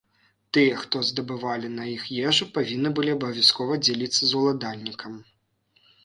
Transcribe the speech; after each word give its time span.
Тыя, 0.57 0.77
хто 0.83 0.99
здабывалі 1.07 1.67
на 1.73 1.83
іх 1.95 2.07
ежу, 2.29 2.47
павінны 2.55 2.89
былі 2.99 3.11
абавязкова 3.17 3.77
дзяліцца 3.85 4.21
з 4.31 4.39
уладальнікам. 4.39 5.13